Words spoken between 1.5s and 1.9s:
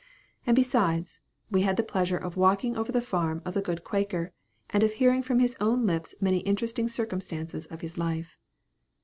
we had the